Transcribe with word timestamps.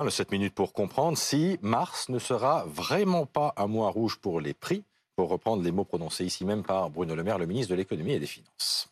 Le 0.00 0.10
7 0.10 0.30
minutes 0.30 0.54
pour 0.54 0.72
comprendre 0.72 1.18
si 1.18 1.58
mars 1.60 2.08
ne 2.08 2.20
sera 2.20 2.64
vraiment 2.66 3.26
pas 3.26 3.52
un 3.56 3.66
mois 3.66 3.90
rouge 3.90 4.20
pour 4.20 4.40
les 4.40 4.54
prix, 4.54 4.84
pour 5.16 5.28
reprendre 5.28 5.64
les 5.64 5.72
mots 5.72 5.84
prononcés 5.84 6.24
ici 6.24 6.44
même 6.44 6.62
par 6.62 6.88
Bruno 6.88 7.16
Le 7.16 7.24
Maire, 7.24 7.36
le 7.36 7.46
ministre 7.46 7.72
de 7.72 7.74
l'économie 7.74 8.12
et 8.12 8.20
des 8.20 8.26
finances. 8.28 8.88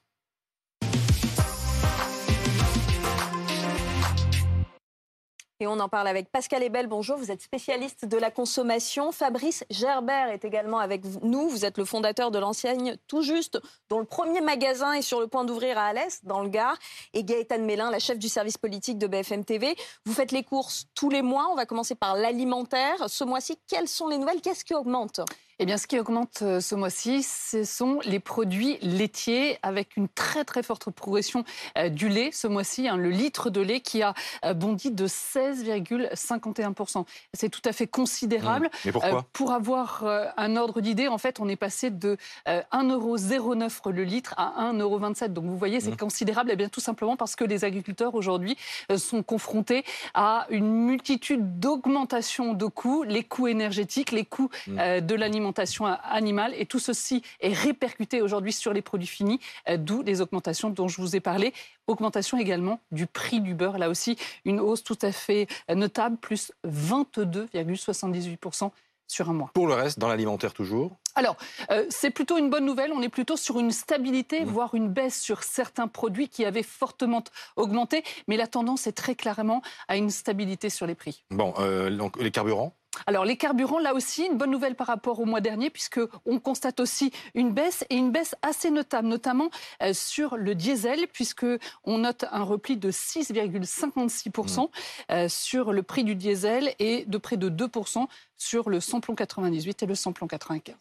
Et 5.58 5.66
on 5.66 5.80
en 5.80 5.88
parle 5.88 6.06
avec 6.06 6.30
Pascal 6.30 6.62
Ebel. 6.62 6.86
Bonjour, 6.86 7.16
vous 7.16 7.30
êtes 7.30 7.40
spécialiste 7.40 8.04
de 8.04 8.18
la 8.18 8.30
consommation. 8.30 9.10
Fabrice 9.10 9.64
Gerbert 9.70 10.28
est 10.28 10.44
également 10.44 10.78
avec 10.78 11.02
nous. 11.22 11.48
Vous 11.48 11.64
êtes 11.64 11.78
le 11.78 11.86
fondateur 11.86 12.30
de 12.30 12.38
l'enseigne 12.38 12.98
Tout 13.06 13.22
Juste, 13.22 13.58
dont 13.88 13.98
le 13.98 14.04
premier 14.04 14.42
magasin 14.42 14.92
est 14.92 15.00
sur 15.00 15.18
le 15.18 15.28
point 15.28 15.46
d'ouvrir 15.46 15.78
à 15.78 15.86
Alès, 15.86 16.22
dans 16.24 16.42
le 16.42 16.50
Gard. 16.50 16.76
Et 17.14 17.24
Gaëtane 17.24 17.64
Mélin, 17.64 17.90
la 17.90 18.00
chef 18.00 18.18
du 18.18 18.28
service 18.28 18.58
politique 18.58 18.98
de 18.98 19.06
BFM 19.06 19.46
TV. 19.46 19.74
Vous 20.04 20.12
faites 20.12 20.30
les 20.30 20.42
courses 20.42 20.88
tous 20.94 21.08
les 21.08 21.22
mois. 21.22 21.48
On 21.50 21.54
va 21.54 21.64
commencer 21.64 21.94
par 21.94 22.16
l'alimentaire. 22.16 23.08
Ce 23.08 23.24
mois-ci, 23.24 23.58
quelles 23.66 23.88
sont 23.88 24.08
les 24.08 24.18
nouvelles? 24.18 24.42
Qu'est-ce 24.42 24.62
qui 24.62 24.74
augmente? 24.74 25.22
Eh 25.58 25.64
bien, 25.64 25.78
ce 25.78 25.86
qui 25.86 25.98
augmente 25.98 26.40
euh, 26.42 26.60
ce 26.60 26.74
mois-ci, 26.74 27.22
ce 27.22 27.64
sont 27.64 28.00
les 28.04 28.20
produits 28.20 28.76
laitiers 28.82 29.58
avec 29.62 29.96
une 29.96 30.06
très 30.06 30.44
très 30.44 30.62
forte 30.62 30.90
progression 30.90 31.44
euh, 31.78 31.88
du 31.88 32.10
lait 32.10 32.28
ce 32.30 32.46
mois-ci. 32.46 32.88
Hein, 32.88 32.98
le 32.98 33.08
litre 33.08 33.48
de 33.48 33.62
lait 33.62 33.80
qui 33.80 34.02
a 34.02 34.12
euh, 34.44 34.52
bondi 34.52 34.90
de 34.90 35.06
16,51%. 35.06 37.06
C'est 37.32 37.48
tout 37.48 37.62
à 37.64 37.72
fait 37.72 37.86
considérable. 37.86 38.68
Mmh. 38.84 38.90
Pourquoi 38.90 39.26
Pour 39.32 39.52
avoir 39.52 40.04
un 40.36 40.56
ordre 40.56 40.80
d'idée, 40.80 41.08
en 41.08 41.18
fait, 41.18 41.40
on 41.40 41.48
est 41.48 41.56
passé 41.56 41.90
de 41.90 42.16
1,09€ 42.46 43.90
le 43.90 44.04
litre 44.04 44.34
à 44.36 44.72
1,27€. 44.72 45.28
Donc 45.28 45.44
vous 45.44 45.56
voyez, 45.56 45.80
c'est 45.80 45.92
mmh. 45.92 45.96
considérable. 45.96 46.50
Eh 46.52 46.56
bien, 46.56 46.68
tout 46.68 46.80
simplement 46.80 47.16
parce 47.16 47.36
que 47.36 47.44
les 47.44 47.64
agriculteurs 47.64 48.14
aujourd'hui 48.14 48.56
sont 48.96 49.22
confrontés 49.22 49.84
à 50.14 50.46
une 50.50 50.70
multitude 50.70 51.58
d'augmentations 51.58 52.52
de 52.52 52.66
coûts, 52.66 53.04
les 53.04 53.24
coûts 53.24 53.48
énergétiques, 53.48 54.12
les 54.12 54.24
coûts 54.24 54.50
mmh. 54.66 55.00
de 55.00 55.14
l'alimentation 55.14 55.45
animale. 55.84 56.54
Et 56.56 56.66
tout 56.66 56.78
ceci 56.78 57.22
est 57.40 57.52
répercuté 57.52 58.22
aujourd'hui 58.22 58.52
sur 58.52 58.72
les 58.72 58.82
produits 58.82 59.06
finis, 59.06 59.40
euh, 59.68 59.76
d'où 59.76 60.02
les 60.02 60.20
augmentations 60.20 60.70
dont 60.70 60.88
je 60.88 61.00
vous 61.00 61.16
ai 61.16 61.20
parlé. 61.20 61.52
Augmentation 61.86 62.38
également 62.38 62.80
du 62.90 63.06
prix 63.06 63.40
du 63.40 63.54
beurre. 63.54 63.78
Là 63.78 63.88
aussi, 63.88 64.16
une 64.44 64.60
hausse 64.60 64.82
tout 64.82 64.98
à 65.02 65.12
fait 65.12 65.46
euh, 65.70 65.74
notable, 65.74 66.16
plus 66.16 66.52
22,78% 66.66 68.70
sur 69.08 69.30
un 69.30 69.32
mois. 69.32 69.50
Pour 69.54 69.68
le 69.68 69.74
reste, 69.74 69.98
dans 69.98 70.08
l'alimentaire 70.08 70.52
toujours 70.52 70.92
alors, 71.18 71.36
euh, 71.70 71.86
c'est 71.88 72.10
plutôt 72.10 72.36
une 72.36 72.50
bonne 72.50 72.66
nouvelle. 72.66 72.92
On 72.92 73.00
est 73.00 73.08
plutôt 73.08 73.38
sur 73.38 73.58
une 73.58 73.70
stabilité, 73.70 74.44
mmh. 74.44 74.48
voire 74.48 74.74
une 74.74 74.90
baisse 74.90 75.18
sur 75.18 75.44
certains 75.44 75.88
produits 75.88 76.28
qui 76.28 76.44
avaient 76.44 76.62
fortement 76.62 77.24
augmenté. 77.56 78.04
Mais 78.28 78.36
la 78.36 78.46
tendance 78.46 78.86
est 78.86 78.92
très 78.92 79.14
clairement 79.14 79.62
à 79.88 79.96
une 79.96 80.10
stabilité 80.10 80.68
sur 80.68 80.86
les 80.86 80.94
prix. 80.94 81.24
Bon, 81.30 81.54
donc 81.90 82.20
les 82.20 82.30
carburants 82.30 82.74
alors 83.06 83.24
les 83.24 83.36
carburants, 83.36 83.78
là 83.78 83.94
aussi, 83.94 84.24
une 84.24 84.38
bonne 84.38 84.50
nouvelle 84.50 84.74
par 84.74 84.86
rapport 84.86 85.20
au 85.20 85.24
mois 85.24 85.40
dernier, 85.40 85.70
puisque 85.70 86.00
on 86.24 86.38
constate 86.38 86.80
aussi 86.80 87.12
une 87.34 87.52
baisse 87.52 87.84
et 87.90 87.96
une 87.96 88.10
baisse 88.10 88.34
assez 88.42 88.70
notable, 88.70 89.08
notamment 89.08 89.50
euh, 89.82 89.92
sur 89.92 90.36
le 90.36 90.54
diesel, 90.54 91.06
puisque 91.12 91.46
on 91.84 91.98
note 91.98 92.24
un 92.30 92.42
repli 92.42 92.76
de 92.76 92.90
6,56% 92.90 94.62
mmh. 94.62 94.66
euh, 95.10 95.28
sur 95.28 95.72
le 95.72 95.82
prix 95.82 96.04
du 96.04 96.14
diesel 96.14 96.74
et 96.78 97.04
de 97.06 97.18
près 97.18 97.36
de 97.36 97.50
2% 97.50 98.06
sur 98.38 98.68
le 98.68 98.80
samplon 98.80 99.14
98 99.14 99.82
et 99.82 99.86
le 99.86 99.94
samplon 99.94 100.26
95. 100.26 100.74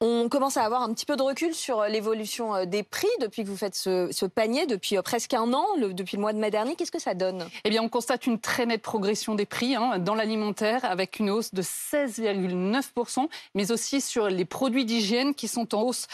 On 0.00 0.28
commence 0.28 0.56
à 0.56 0.64
avoir 0.64 0.82
un 0.82 0.92
petit 0.92 1.06
peu 1.06 1.16
de 1.16 1.22
recul 1.22 1.54
sur 1.54 1.80
euh, 1.80 1.88
l'évolution 1.88 2.54
euh, 2.54 2.64
des 2.64 2.82
prix 2.82 3.08
depuis 3.20 3.44
que 3.44 3.48
vous 3.48 3.56
faites 3.56 3.74
ce, 3.74 4.26
panier, 4.26 4.66
depuis 4.66 4.96
euh, 4.96 5.02
presque 5.02 5.34
un 5.34 5.52
an, 5.52 5.64
depuis 5.78 6.16
le 6.16 6.20
mois 6.20 6.32
de 6.32 6.38
mai 6.38 6.50
dernier. 6.50 6.74
Qu'est-ce 6.74 6.90
que 6.90 7.00
ça 7.00 7.14
donne? 7.14 7.46
Eh 7.64 7.70
bien, 7.70 7.82
on 7.82 7.88
constate 7.88 8.26
une 8.26 8.38
très 8.38 8.66
nette 8.66 8.82
progression 8.82 9.34
des 9.34 9.46
prix 9.46 9.76
hein, 9.76 9.98
dans 9.98 10.14
l'alimentaire 10.14 10.84
avec 10.84 11.18
une 11.18 11.30
hausse 11.30 11.54
de 11.54 11.62
16,9%, 11.62 13.28
mais 13.54 13.70
aussi 13.70 14.00
sur 14.00 14.28
les 14.28 14.44
produits 14.44 14.84
d'hygiène 14.84 15.34
qui 15.34 15.48
sont 15.48 15.74
en 15.74 15.82
hausse 15.82 16.06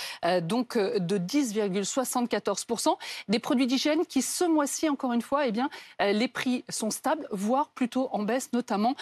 donc 0.42 0.76
de 0.76 1.18
10,74%. 1.18 2.96
Des 3.28 3.38
produits 3.38 3.66
d'hygiène 3.66 4.04
qui, 4.06 4.22
ce 4.22 4.44
mois-ci, 4.44 4.88
encore 4.88 5.12
une 5.12 5.22
fois, 5.22 5.46
eh 5.46 5.52
bien, 5.52 5.70
les 6.00 6.28
prix 6.28 6.64
sont 6.68 6.90
stables, 6.90 7.26
voire 7.30 7.68
plutôt 7.70 8.08
en 8.12 8.22
baisse, 8.22 8.50
notamment 8.52 8.94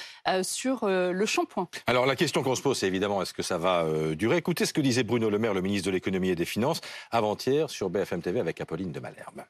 sur 0.42 0.86
le 0.86 1.26
shampoing. 1.26 1.68
Alors 1.86 2.06
la 2.06 2.16
question 2.16 2.42
qu'on 2.42 2.54
se 2.54 2.62
pose, 2.62 2.78
c'est 2.78 2.86
évidemment 2.86 3.22
est-ce 3.22 3.34
que 3.34 3.42
ça 3.42 3.58
va 3.58 3.84
euh, 3.84 4.14
durer? 4.14 4.36
Écoutez 4.36 4.66
ce 4.66 4.72
que 4.72 4.80
disait 4.80 5.02
Bruno 5.02 5.30
Le 5.30 5.38
Maire, 5.38 5.54
le 5.54 5.62
ministre 5.62 5.86
de 5.86 5.92
l'économie 5.92 6.28
et 6.28 6.36
des 6.36 6.44
finances, 6.44 6.80
avant-hier 7.10 7.70
sur 7.70 7.90
BFM 7.90 8.22
TV 8.22 8.40
avec 8.40 8.60
Apolline 8.60 8.92
de 8.92 9.00
Malherbe. 9.00 9.42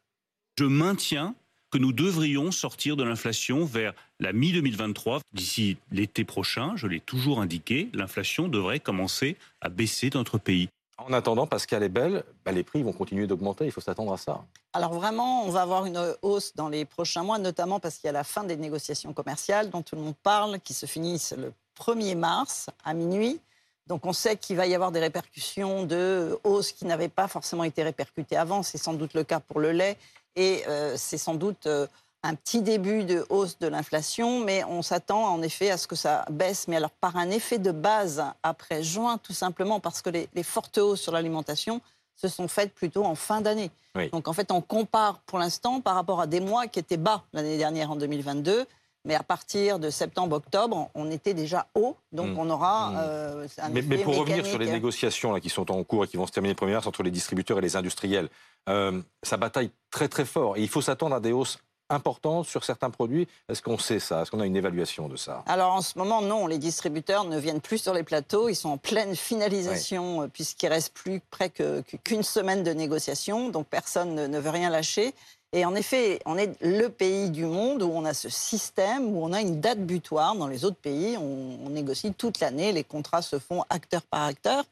Je 0.59 0.65
maintiens 0.65 1.35
que 1.71 1.79
nous 1.79 1.93
devrions 1.93 2.51
sortir 2.51 2.97
de 2.97 3.05
l'inflation 3.05 3.65
vers 3.65 3.95
la 4.19 4.33
mi-2023. 4.33 5.21
D'ici 5.33 5.77
l'été 5.93 6.25
prochain, 6.25 6.73
je 6.77 6.87
l'ai 6.87 7.01
toujours 7.01 7.41
indiqué, 7.41 7.89
l'inflation 7.95 8.49
devrait 8.49 8.81
commencer 8.81 9.37
à 9.61 9.69
baisser 9.69 10.11
dans 10.11 10.19
notre 10.19 10.39
pays. 10.39 10.69
En 10.99 11.13
attendant, 11.15 11.47
Pascal 11.47 11.83
est 11.83 11.89
belle, 11.89 12.25
bah, 12.45 12.53
les 12.53 12.63
prix 12.63 12.83
vont 12.83 12.93
continuer 12.93 13.27
d'augmenter, 13.27 13.65
il 13.65 13.73
faut 13.73 13.81
s'attendre 13.81 14.13
à 14.13 14.19
ça. 14.19 14.45
Alors 14.75 14.93
vraiment, 14.93 15.45
on 15.47 15.51
va 15.51 15.63
avoir 15.63 15.87
une 15.87 16.15
hausse 16.21 16.55
dans 16.57 16.69
les 16.69 16.85
prochains 16.85 17.23
mois, 17.23 17.39
notamment 17.39 17.81
parce 17.81 17.97
qu'il 17.97 18.09
y 18.09 18.11
a 18.11 18.13
la 18.13 18.25
fin 18.25 18.45
des 18.45 18.57
négociations 18.57 19.15
commerciales 19.15 19.71
dont 19.71 19.83
tout 19.83 19.97
le 19.97 20.03
monde 20.03 20.17
parle, 20.23 20.61
qui 20.61 20.75
se 20.75 20.85
finissent 20.85 21.35
le 21.39 21.53
1er 21.81 22.17
mars 22.17 22.69
à 22.85 22.95
minuit. 22.95 23.41
Donc 23.87 24.07
on 24.07 24.13
sait 24.13 24.37
qu'il 24.37 24.57
va 24.57 24.67
y 24.67 24.75
avoir 24.75 24.93
des 24.93 25.01
répercussions 25.01 25.85
de 25.85 26.39
hausse 26.45 26.73
qui 26.73 26.85
n'avaient 26.85 27.09
pas 27.09 27.27
forcément 27.27 27.65
été 27.65 27.83
répercutées 27.83 28.37
avant. 28.37 28.63
C'est 28.63 28.79
sans 28.79 28.93
doute 28.93 29.15
le 29.15 29.25
cas 29.25 29.41
pour 29.41 29.59
le 29.61 29.73
lait 29.73 29.97
et 30.37 30.63
euh, 30.69 30.95
c'est 30.97 31.19
sans 31.19 31.35
doute 31.35 31.67
euh, 31.67 31.87
un 32.23 32.35
petit 32.35 32.63
début 32.63 33.05
de 33.05 33.27
hausse 33.31 33.59
de 33.59 33.67
l'inflation, 33.67 34.41
mais 34.41 34.63
on 34.65 34.83
s'attend 34.83 35.25
en 35.25 35.43
effet 35.43 35.71
à 35.71 35.79
ce 35.79 35.87
que 35.87 35.97
ça 35.97 36.25
baisse, 36.31 36.69
mais 36.69 36.77
alors 36.77 36.91
par 36.91 37.17
un 37.17 37.31
effet 37.31 37.59
de 37.59 37.73
base 37.73 38.23
après 38.43 38.83
juin, 38.83 39.19
tout 39.19 39.33
simplement 39.33 39.81
parce 39.81 40.03
que 40.03 40.11
les, 40.11 40.43
fortes 40.43 40.79
hausses 40.79 41.01
sur 41.01 41.13
l'alimentation 41.13 41.81
se 42.15 42.29
sont 42.29 42.49
faites 42.49 42.75
plutôt 42.75 43.05
en 43.05 43.15
fin 43.15 43.41
d'année. 43.41 43.71
Donc 44.13 44.29
en 44.29 44.33
fait, 44.35 44.53
on 44.53 44.61
compare 44.61 45.21
pour 45.21 45.39
l'instant 45.39 45.81
par 45.81 45.95
rapport 45.95 46.21
à 46.21 46.27
des 46.27 46.41
mois 46.41 46.67
qui 46.67 46.79
étaient 46.79 46.99
bas 46.99 47.25
l'année 47.33 47.57
dernière 47.57 47.91
en 47.91 47.97
2022 47.97 48.67
mais 49.05 49.15
à 49.15 49.23
partir 49.23 49.79
de 49.79 49.91
septembre-octobre, 49.91 50.91
on 50.95 51.11
était 51.11 51.35
déjà 51.35 51.67
haut, 51.75 51.97
donc 52.13 52.31
hmm. 52.31 52.39
on 52.39 52.51
aura 52.51 52.91
hmm. 52.91 52.97
euh, 52.99 53.49
un 53.59 53.69
mais, 53.71 53.83
mais, 53.83 53.99
pour 53.99 54.17
revenir 54.17 54.45
sur 54.45 54.59
les 54.59 54.71
négociations 54.71 55.33
là, 55.33 55.41
qui 55.41 55.49
sont 55.49 55.71
en 55.71 55.83
cours 55.85 56.05
et 56.05 56.09
qui 56.09 56.17
vont 56.17 56.27
se 56.27 56.33
terminer 56.33 56.55
le 56.59 56.67
1er 56.67 56.73
mars 56.73 56.87
entre 56.87 57.03
les 57.03 57.11
distributeurs 57.11 57.59
et 57.59 57.63
les 57.63 57.77
industriels, 57.77 58.29
euh, 58.69 59.01
ça 59.23 59.37
bataille 59.37 59.71
très 59.91 60.09
très 60.09 60.25
fort. 60.25 60.57
Et 60.57 60.63
il 60.63 60.69
faut 60.69 60.83
s'attendre 60.83 61.15
à 61.15 61.21
des 61.21 61.33
hausses 61.33 61.59
importantes 61.91 62.47
sur 62.47 62.65
certains 62.65 62.91
produits. 62.91 63.27
Est-ce 63.49 63.63
qu'on 63.63 63.79
sait 63.79 63.99
ça? 63.99 64.23
Est-ce 64.23 64.31
qu'on 64.31 64.41
a 64.41 64.47
une 64.47 64.57
évaluation 64.57 65.09
de 65.09 65.17
ça? 65.17 65.43
Alors 65.47 65.73
en 65.73 65.83
ce 65.83 65.99
moment, 65.99 66.23
non. 66.23 66.47
Les 66.47 66.59
distributeurs 66.59 67.25
ne 67.25 67.39
viennent 67.39 67.61
plus 67.61 67.79
sur 67.79 67.95
les 67.95 68.03
plateaux. 68.03 68.49
Ils 68.49 68.55
sont 68.55 68.71
en 68.71 68.79
pleine 68.79 69.17
finalisation 69.17 70.23
euh, 70.23 70.29
puisqu'il 70.29 70.69
reste 70.69 70.95
plus 70.95 71.21
près 71.31 71.51
qu'une 71.51 72.23
semaine 72.23 72.63
de 72.63 72.71
négociation. 72.71 73.49
Donc 73.49 73.67
personne 73.67 74.15
ne 74.15 74.39
veut 74.39 74.51
rien 74.51 74.71
lâcher. 74.71 75.15
Et 75.53 75.65
en 75.65 75.75
effet, 75.75 76.21
on 76.27 76.39
est 76.39 76.61
le 76.63 76.89
pays 76.89 77.31
du 77.31 77.45
monde 77.45 77.83
où 77.83 77.91
on 77.91 78.05
a 78.05 78.15
ce 78.15 78.29
système, 78.29 79.17
où 79.17 79.25
on 79.25 79.33
a 79.33 79.41
une 79.41 79.61
date 79.61 79.81
butoir. 79.81 80.37
Dans 80.37 80.47
les 80.47 80.65
autres 80.65 80.77
pays, 80.77 81.17
on, 81.17 81.71
négocie 81.71 82.13
toute 82.15 82.39
l'année, 82.39 82.73
les 82.73 82.85
contrats 82.85 83.23
se 83.23 83.39
font 83.39 83.65
acteur 83.69 84.03
par 84.03 84.23
acteur. 84.23 84.65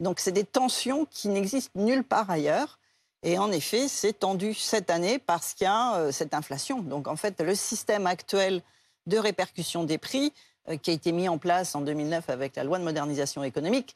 Donc 0.00 0.18
c'est 0.18 0.32
des 0.32 0.44
tensions 0.44 1.06
qui 1.10 1.28
n'existent 1.28 1.78
nulle 1.80 2.02
part 2.02 2.28
ailleurs. 2.28 2.78
Et 3.22 3.38
en 3.38 3.52
effet, 3.52 3.88
c'est 3.88 4.12
tendu 4.14 4.52
cette 4.52 4.90
année 4.90 5.18
parce 5.18 5.54
qu'il 5.54 5.64
y 5.64 5.68
a 5.68 5.96
euh, 5.96 6.12
cette 6.12 6.34
inflation. 6.34 6.80
Donc 6.80 7.08
en 7.08 7.16
fait, 7.16 7.40
le 7.40 7.54
système 7.54 8.06
actuel 8.06 8.62
de 9.06 9.18
répercussion 9.18 9.84
des 9.84 9.98
prix, 9.98 10.32
euh, 10.68 10.76
qui 10.76 10.90
a 10.90 10.94
été 10.94 11.12
mis 11.12 11.28
en 11.28 11.38
place 11.38 11.74
en 11.74 11.80
2009 11.80 12.28
avec 12.30 12.56
la 12.56 12.64
loi 12.64 12.78
de 12.78 12.84
modernisation 12.84 13.42
économique, 13.44 13.94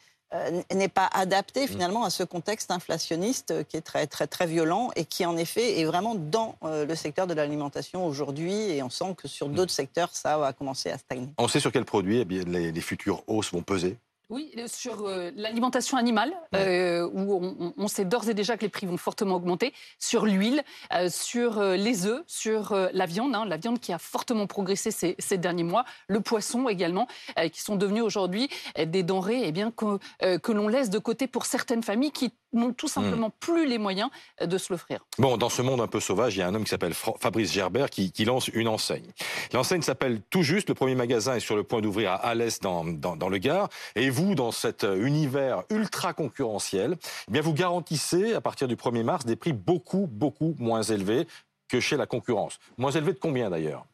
n'est 0.74 0.88
pas 0.88 1.08
adapté 1.12 1.64
mm. 1.64 1.68
finalement 1.68 2.04
à 2.04 2.10
ce 2.10 2.22
contexte 2.22 2.70
inflationniste 2.70 3.50
euh, 3.50 3.64
qui 3.64 3.76
est 3.76 3.80
très 3.80 4.06
très 4.06 4.26
très 4.26 4.46
violent 4.46 4.90
et 4.96 5.04
qui 5.04 5.26
en 5.26 5.36
effet 5.36 5.80
est 5.80 5.84
vraiment 5.84 6.14
dans 6.14 6.56
euh, 6.62 6.86
le 6.86 6.94
secteur 6.94 7.26
de 7.26 7.34
l'alimentation 7.34 8.06
aujourd'hui 8.06 8.52
et 8.52 8.82
on 8.82 8.90
sent 8.90 9.14
que 9.16 9.28
sur 9.28 9.48
mm. 9.48 9.54
d'autres 9.54 9.72
secteurs 9.72 10.10
ça 10.12 10.38
va 10.38 10.52
commencer 10.52 10.90
à 10.90 10.98
stagner. 10.98 11.28
On 11.38 11.48
sait 11.48 11.60
sur 11.60 11.72
quel 11.72 11.84
produit 11.84 12.20
eh 12.20 12.44
les, 12.44 12.72
les 12.72 12.80
futures 12.80 13.22
hausses 13.26 13.52
vont 13.52 13.62
peser 13.62 13.96
oui, 14.30 14.54
sur 14.68 15.08
euh, 15.08 15.32
l'alimentation 15.34 15.98
animale, 15.98 16.32
euh, 16.54 17.08
où 17.12 17.72
on, 17.76 17.88
sait 17.88 18.04
d'ores 18.04 18.28
et 18.28 18.34
déjà 18.34 18.56
que 18.56 18.62
les 18.62 18.68
prix 18.68 18.86
vont 18.86 18.96
fortement 18.96 19.34
augmenter, 19.34 19.74
sur 19.98 20.24
l'huile, 20.24 20.62
euh, 20.92 21.08
sur 21.10 21.60
les 21.60 22.06
œufs, 22.06 22.22
sur 22.28 22.74
la 22.92 23.06
viande, 23.06 23.34
hein, 23.34 23.44
la 23.44 23.56
viande 23.56 23.80
qui 23.80 23.92
a 23.92 23.98
fortement 23.98 24.46
progressé 24.46 24.92
ces, 24.92 25.38
derniers 25.38 25.64
mois, 25.64 25.84
le 26.06 26.20
poisson 26.20 26.68
également, 26.68 27.08
qui 27.52 27.60
sont 27.60 27.74
devenus 27.74 28.02
aujourd'hui 28.02 28.48
des 28.78 29.02
denrées 29.02 29.42
eh 29.44 29.52
bien, 29.52 29.72
que, 29.72 29.98
que 30.38 30.52
l'on 30.52 30.68
laisse 30.68 30.90
de 30.90 30.98
côté 30.98 31.26
pour 31.26 31.44
certaines 31.46 31.82
familles 31.82 32.12
qui 32.12 32.32
n'ont 32.52 32.72
tout 32.72 32.88
simplement 32.88 33.28
hmm. 33.28 33.40
plus 33.40 33.66
les 33.66 33.78
moyens 33.78 34.10
de 34.40 34.58
se 34.58 34.72
l'offrir. 34.72 35.04
Bon, 35.18 35.36
dans 35.36 35.48
ce 35.48 35.62
monde 35.62 35.80
un 35.80 35.86
peu 35.86 36.00
sauvage, 36.00 36.36
il 36.36 36.40
y 36.40 36.42
a 36.42 36.48
un 36.48 36.54
homme 36.54 36.64
qui 36.64 36.70
s'appelle 36.70 36.94
Fabrice 36.94 37.52
Gerbert 37.52 37.90
qui, 37.90 38.12
lance 38.24 38.48
une 38.48 38.68
enseigne. 38.68 39.10
L'enseigne 39.52 39.82
s'appelle 39.82 40.20
Tout 40.30 40.42
Juste. 40.42 40.68
Le 40.68 40.74
premier 40.74 40.94
magasin 40.94 41.34
est 41.34 41.40
sur 41.40 41.56
le 41.56 41.64
point 41.64 41.80
d'ouvrir 41.80 42.12
à 42.12 42.16
Alès 42.16 42.60
dans, 42.60 42.84
dans, 42.84 43.28
le 43.28 43.38
Gard. 43.38 43.68
Et 43.96 44.10
vous, 44.10 44.34
dans 44.34 44.52
cet 44.52 44.84
univers 44.84 45.62
ultra 45.70 46.12
concurrentiel, 46.12 46.96
eh 47.28 47.32
bien 47.32 47.40
vous 47.40 47.54
garantissez 47.54 48.34
à 48.34 48.40
partir 48.40 48.68
du 48.68 48.76
1er 48.76 49.02
mars 49.02 49.24
des 49.24 49.36
prix 49.36 49.52
beaucoup, 49.52 50.06
beaucoup 50.06 50.54
moins 50.58 50.82
élevés 50.82 51.26
que 51.68 51.80
chez 51.80 51.96
la 51.96 52.06
concurrence. 52.06 52.58
Moins 52.78 52.90
élevés 52.90 53.12
de 53.12 53.18
combien 53.18 53.48
d'ailleurs? 53.48 53.86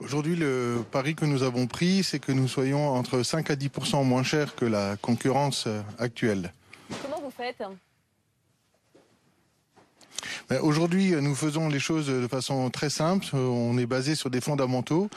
Aujourd'hui, 0.00 0.36
le 0.36 0.84
pari 0.92 1.16
que 1.16 1.24
nous 1.24 1.42
avons 1.42 1.66
pris, 1.66 2.04
c'est 2.04 2.20
que 2.20 2.30
nous 2.30 2.46
soyons 2.46 2.90
entre 2.90 3.24
5 3.24 3.50
à 3.50 3.56
10% 3.56 4.04
moins 4.04 4.22
chers 4.22 4.54
que 4.54 4.64
la 4.64 4.96
concurrence 4.96 5.64
euh, 5.66 5.82
actuelle. 5.98 6.52
Comment 7.02 7.20
vous 7.20 7.32
faites? 7.36 7.60
Ben, 10.48 10.60
Aujourd'hui, 10.60 11.10
nous 11.20 11.34
faisons 11.34 11.68
les 11.68 11.80
choses 11.80 12.06
de 12.06 12.28
façon 12.28 12.70
très 12.70 12.90
simple. 12.90 13.26
On 13.34 13.76
est 13.76 13.86
basé 13.86 14.14
sur 14.14 14.30
des 14.30 14.40
fondamentaux. 14.40 15.10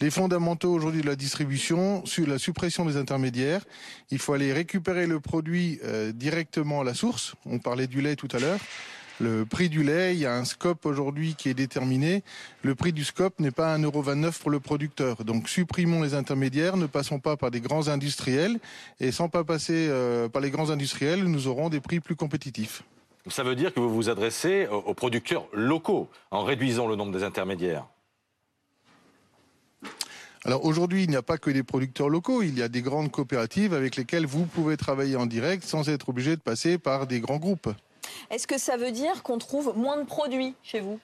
Les 0.00 0.10
fondamentaux 0.10 0.72
aujourd'hui 0.72 1.02
de 1.02 1.06
la 1.06 1.16
distribution, 1.16 2.04
sur 2.04 2.26
la 2.26 2.38
suppression 2.38 2.84
des 2.84 2.96
intermédiaires. 2.96 3.64
Il 4.10 4.18
faut 4.18 4.32
aller 4.32 4.52
récupérer 4.52 5.06
le 5.06 5.20
produit 5.20 5.78
euh, 5.84 6.10
directement 6.10 6.80
à 6.80 6.84
la 6.84 6.94
source. 6.94 7.34
On 7.46 7.60
parlait 7.60 7.86
du 7.86 8.00
lait 8.00 8.16
tout 8.16 8.28
à 8.32 8.40
l'heure 8.40 8.60
le 9.20 9.44
prix 9.44 9.68
du 9.68 9.82
lait, 9.82 10.14
il 10.14 10.20
y 10.20 10.26
a 10.26 10.34
un 10.34 10.44
scope 10.44 10.86
aujourd'hui 10.86 11.34
qui 11.36 11.48
est 11.48 11.54
déterminé. 11.54 12.22
Le 12.62 12.74
prix 12.74 12.92
du 12.92 13.04
scope 13.04 13.38
n'est 13.38 13.50
pas 13.50 13.76
1,29€ 13.78 14.40
pour 14.40 14.50
le 14.50 14.60
producteur. 14.60 15.24
Donc 15.24 15.48
supprimons 15.48 16.02
les 16.02 16.14
intermédiaires, 16.14 16.76
ne 16.76 16.86
passons 16.86 17.20
pas 17.20 17.36
par 17.36 17.50
des 17.50 17.60
grands 17.60 17.88
industriels. 17.88 18.58
Et 19.00 19.12
sans 19.12 19.28
pas 19.28 19.44
passer 19.44 19.86
euh, 19.88 20.28
par 20.28 20.42
les 20.42 20.50
grands 20.50 20.70
industriels, 20.70 21.24
nous 21.24 21.46
aurons 21.46 21.68
des 21.68 21.80
prix 21.80 22.00
plus 22.00 22.16
compétitifs. 22.16 22.82
Ça 23.28 23.42
veut 23.42 23.54
dire 23.54 23.72
que 23.72 23.80
vous 23.80 23.94
vous 23.94 24.10
adressez 24.10 24.66
aux 24.66 24.92
producteurs 24.92 25.46
locaux 25.52 26.10
en 26.30 26.44
réduisant 26.44 26.86
le 26.86 26.96
nombre 26.96 27.12
des 27.12 27.24
intermédiaires 27.24 27.86
alors 30.46 30.66
aujourd'hui, 30.66 31.04
il 31.04 31.08
n'y 31.08 31.16
a 31.16 31.22
pas 31.22 31.38
que 31.38 31.50
des 31.50 31.62
producteurs 31.62 32.10
locaux, 32.10 32.42
il 32.42 32.58
y 32.58 32.62
a 32.62 32.68
des 32.68 32.82
grandes 32.82 33.10
coopératives 33.10 33.72
avec 33.72 33.96
lesquelles 33.96 34.26
vous 34.26 34.44
pouvez 34.44 34.76
travailler 34.76 35.16
en 35.16 35.24
direct 35.24 35.64
sans 35.64 35.88
être 35.88 36.10
obligé 36.10 36.36
de 36.36 36.42
passer 36.42 36.76
par 36.76 37.06
des 37.06 37.20
grands 37.20 37.38
groupes. 37.38 37.70
Est-ce 38.30 38.46
que 38.46 38.58
ça 38.58 38.76
veut 38.76 38.92
dire 38.92 39.22
qu'on 39.22 39.38
trouve 39.38 39.74
moins 39.76 39.96
de 39.96 40.04
produits 40.04 40.54
chez 40.62 40.80
vous? 40.80 40.98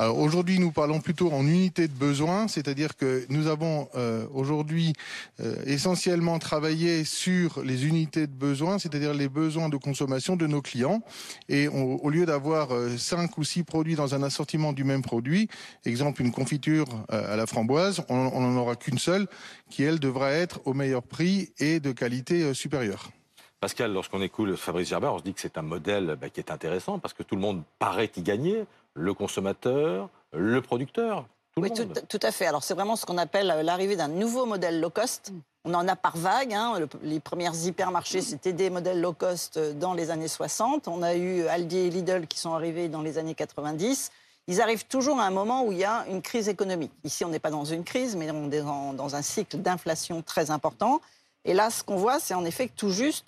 Alors 0.00 0.18
aujourd'hui, 0.18 0.60
nous 0.60 0.70
parlons 0.70 1.00
plutôt 1.00 1.32
en 1.32 1.44
unité 1.44 1.88
de 1.88 1.92
besoin, 1.92 2.46
c'est-à-dire 2.46 2.96
que 2.96 3.26
nous 3.30 3.48
avons 3.48 3.88
euh, 3.96 4.26
aujourd'hui 4.32 4.92
euh, 5.40 5.56
essentiellement 5.66 6.38
travaillé 6.38 7.04
sur 7.04 7.64
les 7.64 7.84
unités 7.84 8.28
de 8.28 8.32
besoin, 8.32 8.78
c'est-à-dire 8.78 9.12
les 9.12 9.28
besoins 9.28 9.68
de 9.68 9.76
consommation 9.76 10.36
de 10.36 10.46
nos 10.46 10.62
clients. 10.62 11.02
Et 11.48 11.66
au 11.66 12.08
lieu 12.10 12.26
d'avoir 12.26 12.72
euh, 12.72 12.96
cinq 12.96 13.38
ou 13.38 13.44
six 13.44 13.64
produits 13.64 13.96
dans 13.96 14.14
un 14.14 14.22
assortiment 14.22 14.72
du 14.72 14.84
même 14.84 15.02
produit, 15.02 15.48
exemple 15.84 16.22
une 16.22 16.30
confiture 16.30 16.86
à 17.08 17.34
la 17.34 17.46
framboise, 17.46 18.04
on 18.08 18.40
n'en 18.40 18.56
aura 18.56 18.76
qu'une 18.76 18.98
seule 18.98 19.26
qui, 19.68 19.82
elle, 19.82 19.98
devra 19.98 20.30
être 20.30 20.60
au 20.64 20.74
meilleur 20.74 21.02
prix 21.02 21.50
et 21.58 21.80
de 21.80 21.90
qualité 21.90 22.54
supérieure. 22.54 23.10
Pascal, 23.60 23.92
lorsqu'on 23.92 24.22
écoute 24.22 24.54
Fabrice 24.54 24.88
Gerbert, 24.88 25.14
on 25.14 25.18
se 25.18 25.24
dit 25.24 25.34
que 25.34 25.40
c'est 25.40 25.58
un 25.58 25.62
modèle 25.62 26.16
bah, 26.20 26.28
qui 26.28 26.38
est 26.38 26.52
intéressant 26.52 27.00
parce 27.00 27.12
que 27.12 27.24
tout 27.24 27.34
le 27.34 27.40
monde 27.40 27.62
paraît 27.80 28.10
y 28.16 28.22
gagner, 28.22 28.64
le 28.94 29.14
consommateur, 29.14 30.08
le 30.32 30.62
producteur. 30.62 31.26
Tout 31.56 31.62
oui, 31.62 31.72
Tout, 32.08 32.20
à 32.22 32.30
fait. 32.30 32.46
Alors 32.46 32.62
c'est 32.62 32.74
vraiment 32.74 32.94
ce 32.94 33.04
qu'on 33.04 33.18
appelle 33.18 33.50
euh, 33.50 33.64
l'arrivée 33.64 33.96
d'un 33.96 34.06
nouveau 34.06 34.46
modèle 34.46 34.80
low 34.80 34.90
cost. 34.90 35.32
Mm. 35.32 35.40
On 35.64 35.74
en 35.74 35.88
a 35.88 35.96
par 35.96 36.16
vague. 36.16 36.54
Hein. 36.54 36.78
les 37.02 37.18
premières 37.18 37.54
hypermarchés, 37.54 38.20
c'était 38.20 38.52
des 38.52 38.70
modèles 38.70 39.00
low 39.00 39.12
cost 39.12 39.56
euh, 39.56 39.72
dans 39.72 39.92
les 39.92 40.10
années 40.10 40.28
60. 40.28 40.86
On 40.86 41.02
a 41.02 41.16
eu 41.16 41.44
Aldi 41.46 41.78
et 41.78 41.90
Lidl 41.90 42.28
qui 42.28 42.38
sont 42.38 42.54
arrivés 42.54 42.88
dans 42.88 43.02
les 43.02 43.18
années 43.18 43.34
90. 43.34 44.12
Ils 44.46 44.60
arrivent 44.60 44.86
toujours 44.86 45.18
à 45.18 45.24
un 45.24 45.30
moment 45.30 45.64
où 45.64 45.72
il 45.72 45.78
y 45.78 45.84
a 45.84 46.06
une 46.08 46.22
crise 46.22 46.48
économique. 46.48 46.92
Ici, 47.02 47.24
on 47.24 47.28
n'est 47.28 47.40
pas 47.40 47.50
dans 47.50 47.64
une 47.64 47.82
crise, 47.82 48.14
mais 48.14 48.30
on 48.30 48.50
est 48.50 48.62
dans 48.62 49.16
un 49.16 49.20
cycle 49.20 49.58
d'inflation 49.58 50.22
très 50.22 50.50
important. 50.50 51.02
Et 51.44 51.52
là, 51.52 51.70
ce 51.70 51.82
qu'on 51.82 51.96
voit, 51.96 52.18
c'est 52.18 52.34
en 52.34 52.46
effet 52.46 52.68
que 52.68 52.74
tout 52.74 52.90
juste, 52.90 53.26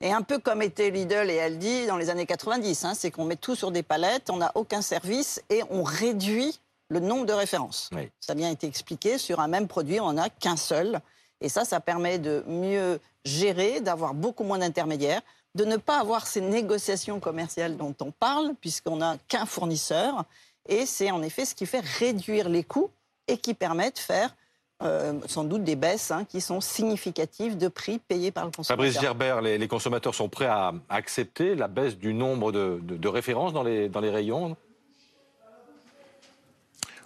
et 0.00 0.12
un 0.12 0.22
peu 0.22 0.38
comme 0.38 0.62
étaient 0.62 0.90
Lidl 0.90 1.30
et 1.30 1.40
Aldi 1.40 1.86
dans 1.86 1.96
les 1.96 2.08
années 2.10 2.26
90, 2.26 2.84
hein, 2.84 2.94
c'est 2.94 3.10
qu'on 3.10 3.24
met 3.24 3.36
tout 3.36 3.54
sur 3.54 3.70
des 3.70 3.82
palettes, 3.82 4.30
on 4.30 4.38
n'a 4.38 4.52
aucun 4.54 4.82
service 4.82 5.42
et 5.50 5.62
on 5.70 5.82
réduit 5.82 6.58
le 6.88 7.00
nombre 7.00 7.26
de 7.26 7.32
références. 7.32 7.90
Ça 8.18 8.32
a 8.32 8.34
bien 8.34 8.50
été 8.50 8.66
expliqué, 8.66 9.18
sur 9.18 9.40
un 9.40 9.48
même 9.48 9.68
produit, 9.68 10.00
on 10.00 10.12
n'en 10.12 10.22
a 10.22 10.28
qu'un 10.28 10.56
seul. 10.56 11.00
Et 11.40 11.48
ça, 11.48 11.64
ça 11.64 11.80
permet 11.80 12.18
de 12.18 12.44
mieux 12.46 13.00
gérer, 13.24 13.80
d'avoir 13.80 14.14
beaucoup 14.14 14.44
moins 14.44 14.58
d'intermédiaires, 14.58 15.22
de 15.54 15.64
ne 15.64 15.76
pas 15.76 16.00
avoir 16.00 16.26
ces 16.26 16.40
négociations 16.40 17.20
commerciales 17.20 17.76
dont 17.76 17.94
on 18.00 18.10
parle, 18.10 18.54
puisqu'on 18.60 18.96
n'a 18.96 19.16
qu'un 19.28 19.46
fournisseur. 19.46 20.24
Et 20.68 20.86
c'est 20.86 21.10
en 21.10 21.22
effet 21.22 21.44
ce 21.44 21.54
qui 21.54 21.66
fait 21.66 21.82
réduire 21.98 22.48
les 22.48 22.64
coûts 22.64 22.90
et 23.28 23.38
qui 23.38 23.54
permet 23.54 23.90
de 23.90 23.98
faire 23.98 24.34
euh, 24.82 25.14
sans 25.26 25.44
doute 25.44 25.62
des 25.62 25.76
baisses 25.76 26.10
hein, 26.10 26.24
qui 26.24 26.40
sont 26.40 26.60
significatives 26.60 27.58
de 27.58 27.68
prix 27.68 27.98
payés 27.98 28.30
par 28.30 28.46
le 28.46 28.50
consommateur. 28.50 28.84
Fabrice 28.86 29.00
Gerbert, 29.00 29.42
les, 29.42 29.68
consommateurs 29.68 30.14
sont 30.14 30.28
prêts 30.28 30.46
à 30.46 30.72
accepter 30.88 31.54
la 31.54 31.68
baisse 31.68 31.98
du 31.98 32.14
nombre 32.14 32.50
de, 32.52 33.08
références 33.08 33.52
dans 33.52 33.62
les, 33.62 33.88
dans 33.88 34.00
les 34.00 34.10
rayons 34.10 34.56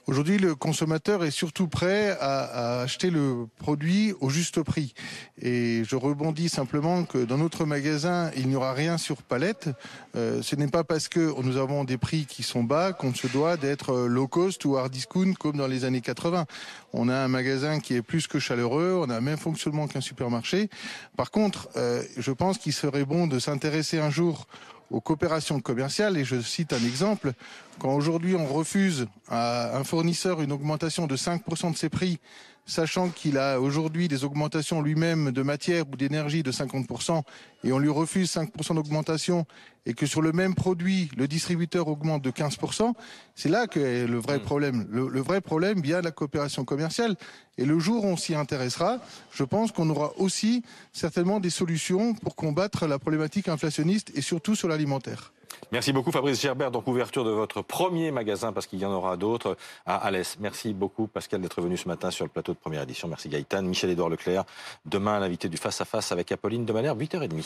Aujourd'hui, 0.06 0.36
le 0.36 0.54
consommateur 0.54 1.24
est 1.24 1.30
surtout 1.30 1.66
prêt 1.66 2.14
à, 2.20 2.82
acheter 2.82 3.08
le 3.08 3.46
produit 3.56 4.12
au 4.20 4.28
juste 4.28 4.62
prix. 4.62 4.92
Et 5.40 5.82
je 5.84 5.96
rebondis 5.96 6.50
simplement 6.50 7.04
que 7.04 7.24
dans 7.24 7.38
notre 7.38 7.64
magasin, 7.64 8.30
il 8.36 8.48
n'y 8.48 8.54
aura 8.54 8.74
rien 8.74 8.98
sur 8.98 9.22
palette. 9.22 9.70
Euh, 10.14 10.42
ce 10.42 10.56
n'est 10.56 10.68
pas 10.68 10.84
parce 10.84 11.08
que 11.08 11.40
nous 11.42 11.56
avons 11.56 11.84
des 11.84 11.96
prix 11.96 12.26
qui 12.26 12.42
sont 12.42 12.62
bas 12.62 12.92
qu'on 12.92 13.14
se 13.14 13.28
doit 13.28 13.56
d'être 13.56 13.96
low 14.06 14.28
cost 14.28 14.62
ou 14.66 14.76
hard 14.76 14.92
discount 14.92 15.32
comme 15.40 15.56
dans 15.56 15.66
les 15.66 15.86
années 15.86 16.02
80. 16.02 16.44
On 16.92 17.08
a 17.08 17.16
un 17.16 17.28
magasin 17.28 17.80
qui 17.80 17.94
est 17.94 18.02
plus 18.02 18.26
que 18.26 18.38
chaleureux, 18.38 19.00
on 19.00 19.08
a 19.08 19.14
le 19.14 19.20
même 19.22 19.38
fonctionnement 19.38 19.88
qu'un 19.88 20.02
supermarché. 20.02 20.68
Par 21.16 21.30
contre, 21.30 21.70
euh, 21.76 22.02
je 22.18 22.30
pense 22.30 22.58
qu'il 22.58 22.74
serait 22.74 23.06
bon 23.06 23.26
de 23.26 23.38
s'intéresser 23.38 24.00
un 24.00 24.10
jour 24.10 24.46
aux 24.90 25.00
coopérations 25.00 25.60
commerciales. 25.60 26.16
Et 26.16 26.24
je 26.24 26.40
cite 26.40 26.72
un 26.72 26.84
exemple. 26.84 27.32
Quand 27.78 27.94
aujourd'hui 27.94 28.34
on 28.34 28.46
refuse 28.46 29.06
à 29.28 29.76
un 29.76 29.84
fournisseur 29.84 30.40
une 30.40 30.52
augmentation 30.52 31.06
de 31.06 31.16
5% 31.16 31.72
de 31.72 31.76
ses 31.76 31.88
prix 31.88 32.18
sachant 32.66 33.10
qu'il 33.10 33.38
a 33.38 33.60
aujourd'hui 33.60 34.08
des 34.08 34.24
augmentations 34.24 34.80
lui-même 34.80 35.32
de 35.32 35.42
matière 35.42 35.84
ou 35.90 35.96
d'énergie 35.96 36.42
de 36.42 36.52
50%, 36.52 37.22
et 37.64 37.72
on 37.72 37.78
lui 37.78 37.90
refuse 37.90 38.34
5% 38.34 38.74
d'augmentation, 38.74 39.46
et 39.86 39.94
que 39.94 40.06
sur 40.06 40.22
le 40.22 40.32
même 40.32 40.54
produit, 40.54 41.10
le 41.16 41.28
distributeur 41.28 41.88
augmente 41.88 42.22
de 42.22 42.30
15%, 42.30 42.94
c'est 43.34 43.48
là 43.48 43.66
que 43.66 43.80
est 43.80 44.06
le 44.06 44.18
vrai 44.18 44.38
hmm. 44.38 44.42
problème. 44.42 44.86
Le, 44.90 45.20
vrai 45.20 45.40
problème 45.40 45.80
vient 45.80 46.00
de 46.00 46.04
la 46.04 46.10
coopération 46.10 46.64
commerciale. 46.64 47.16
Et 47.58 47.64
le 47.64 47.78
jour 47.78 48.04
où 48.04 48.08
on 48.08 48.16
s'y 48.16 48.34
intéressera, 48.34 48.98
je 49.32 49.44
pense 49.44 49.72
qu'on 49.72 49.90
aura 49.90 50.12
aussi 50.18 50.62
certainement 50.92 51.40
des 51.40 51.50
solutions 51.50 52.14
pour 52.14 52.34
combattre 52.34 52.86
la 52.86 52.98
problématique 52.98 53.48
inflationniste 53.48 54.10
et 54.14 54.22
surtout 54.22 54.54
sur 54.54 54.68
l'alimentaire. 54.68 55.32
Merci 55.74 55.92
beaucoup 55.92 56.12
Fabrice 56.12 56.40
Gerbert, 56.40 56.70
donc 56.70 56.86
ouverture 56.86 57.24
de 57.24 57.32
votre 57.32 57.60
premier 57.60 58.12
magasin, 58.12 58.52
parce 58.52 58.68
qu'il 58.68 58.78
y 58.78 58.86
en 58.86 58.92
aura 58.92 59.16
d'autres, 59.16 59.56
à 59.84 59.96
Alès. 59.96 60.36
Merci 60.38 60.72
beaucoup 60.72 61.08
Pascal 61.08 61.40
d'être 61.40 61.60
venu 61.60 61.76
ce 61.76 61.88
matin 61.88 62.12
sur 62.12 62.24
le 62.24 62.28
plateau 62.28 62.52
de 62.52 62.58
première 62.58 62.82
édition. 62.82 63.08
Merci 63.08 63.28
Gaëtan, 63.28 63.62
Michel-Édouard 63.62 64.08
Leclerc. 64.08 64.44
Demain, 64.86 65.18
l'invité 65.18 65.48
du 65.48 65.56
Face 65.56 65.80
à 65.80 65.84
Face 65.84 66.12
avec 66.12 66.30
Apolline 66.30 66.64
de 66.64 66.72
Malherbe, 66.72 67.02
8h30. 67.02 67.42